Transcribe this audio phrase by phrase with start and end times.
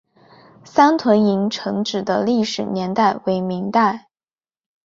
[0.65, 4.07] 三屯营城址的历史年代为明代。